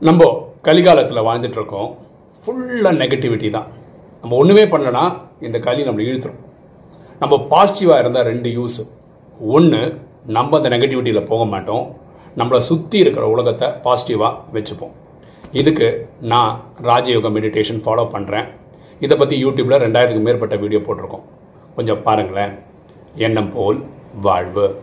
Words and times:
நம்ம 0.00 0.50
கலிகாலத்தில் 0.62 1.26
வாழ்ந்துட்டு 1.26 1.58
இருக்கோம் 1.58 1.96
ஃபுல்லாக 2.44 2.98
நெகட்டிவிட்டி 3.00 3.50
தான். 3.50 3.68
நம்ம 4.22 4.36
ஒன்றுமே 4.36 4.64
பண்ணலனா 4.64 5.16
இந்த 5.40 5.58
களி 5.58 5.82
நம்மளை 5.82 6.06
இழுத்துரும். 6.10 6.40
நம்ம 7.20 7.36
பாசிட்டிவாக 7.36 7.98
இருந்தால் 7.98 8.24
ரெண்டு 8.24 8.50
யூஸ் 8.58 8.80
ஒன்று 9.40 9.98
நம்ம 10.26 10.56
அந்த 10.56 10.68
நெகட்டிவிட்டியில் 10.74 11.28
போக 11.30 11.44
மாட்டோம். 11.44 11.96
நம்மளை 12.36 12.56
சுற்றி 12.56 12.98
இருக்கிற 12.98 13.28
உலகத்தை 13.28 13.68
பாசிட்டிவாக 13.68 14.34
வச்சுப்போம். 14.56 14.94
இதுக்கு 15.50 16.08
நான் 16.20 16.60
ராஜயோக 16.82 17.30
மெடிடேஷன் 17.36 17.82
ஃபாலோ 17.84 18.06
பண்ணுறேன் 18.14 18.48
இதை 18.98 19.16
பற்றி 19.16 19.44
யூடியூப்பில் 19.44 19.82
ரெண்டாயிரத்துக்கு 19.84 20.26
மேற்பட்ட 20.26 20.56
வீடியோ 20.56 20.80
போட்டிருக்கோம். 20.86 21.24
கொஞ்சம் 21.76 22.02
பாருங்களேன். 22.02 22.52
எண்ணம் 23.14 23.52
போல் 23.52 23.84
வாழ்வு. 24.20 24.76